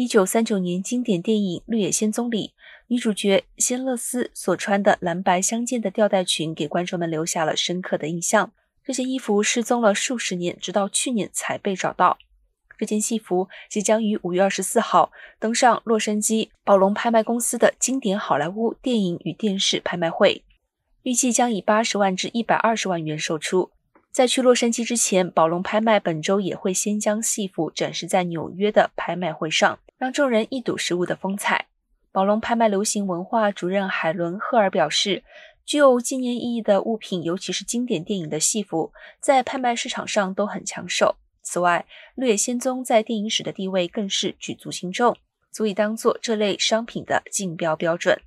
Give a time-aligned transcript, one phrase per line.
[0.00, 2.52] 一九三九年经典电影《绿野仙踪》里，
[2.86, 8.52] 女主角仙乐丝所穿的蓝白相间的吊带裙，给观众们留下了深刻的印象。
[8.84, 12.16] 这件衣服失踪了数十年，直到去年才被找到。
[12.78, 20.44] 这件戏服即将于五月二十四号登上洛杉矶宝龙拍卖公司的经典好莱坞电影与电视拍卖会，
[21.02, 23.72] 预计将以八十万至一百二十万元售出。
[24.12, 31.66] 在去洛杉矶之前，宝龙拍卖本周也会先将戏服展示在纽约的拍卖会上，让众人一睹实物的风采。
[32.12, 35.24] 宝龙拍卖流行文化主任海伦·赫尔表示，
[35.64, 41.16] 具有纪念意义的物品，尤其是经典电影的戏服，在拍卖市场上都很抢手。
[41.42, 45.16] 此外，《绿野仙踪》在电影史的地位更是举足轻重，
[45.50, 48.20] 足以当做这类商品的竞标标准。